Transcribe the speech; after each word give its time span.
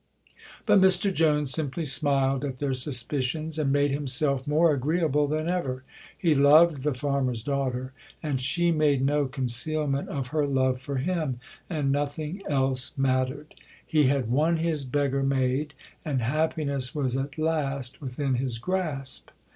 But 0.65 0.81
Mr 0.81 1.13
Jones 1.13 1.51
simply 1.51 1.85
smiled 1.85 2.43
at 2.43 2.57
their 2.57 2.73
suspicions, 2.73 3.59
and 3.59 3.71
made 3.71 3.91
himself 3.91 4.47
more 4.47 4.73
agreeable 4.73 5.27
than 5.27 5.47
ever. 5.47 5.83
He 6.17 6.33
loved 6.33 6.81
the 6.81 6.95
farmer's 6.95 7.43
daughter, 7.43 7.93
and 8.23 8.39
she 8.41 8.71
made 8.71 9.01
no 9.05 9.27
concealment 9.27 10.09
of 10.09 10.29
her 10.29 10.47
love 10.47 10.81
for 10.81 10.95
him, 10.95 11.39
and 11.69 11.91
nothing 11.91 12.41
else 12.49 12.97
mattered. 12.97 13.53
He 13.85 14.05
had 14.05 14.31
won 14.31 14.57
his 14.57 14.85
"beggar 14.85 15.21
maid," 15.21 15.75
and 16.03 16.23
happiness 16.23 16.95
was 16.95 17.15
at 17.15 17.37
last 17.37 18.01
within 18.01 18.33
his 18.37 18.57
grasp. 18.57 19.29